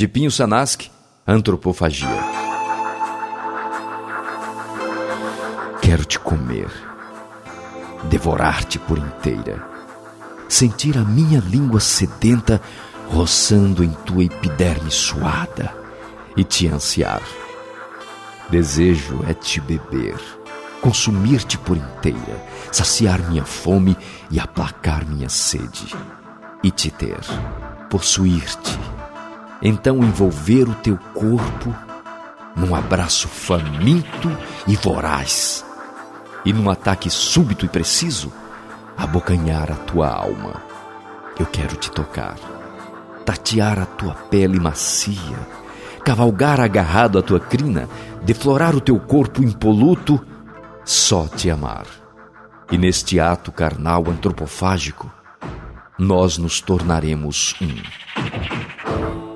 [0.00, 0.86] De Pinho Sanask,
[1.26, 2.08] Antropofagia.
[5.82, 6.70] Quero te comer,
[8.04, 9.62] devorar-te por inteira,
[10.48, 12.62] sentir a minha língua sedenta
[13.08, 15.70] roçando em tua epiderme suada
[16.34, 17.20] e te ansiar.
[18.48, 20.18] Desejo é te beber,
[20.80, 22.42] consumir-te por inteira,
[22.72, 23.94] saciar minha fome
[24.30, 25.94] e aplacar minha sede,
[26.64, 27.20] e te ter,
[27.90, 28.78] possuir-te
[29.62, 31.74] então envolver o teu corpo
[32.56, 34.28] num abraço faminto
[34.66, 35.64] e voraz,
[36.44, 38.32] e num ataque súbito e preciso,
[38.96, 40.62] abocanhar a tua alma.
[41.38, 42.36] Eu quero te tocar,
[43.24, 45.38] tatear a tua pele macia,
[46.04, 47.88] cavalgar agarrado à tua crina,
[48.22, 50.20] deflorar o teu corpo impoluto,
[50.84, 51.86] só te amar.
[52.70, 55.10] E neste ato carnal antropofágico,
[55.98, 59.29] nós nos tornaremos um.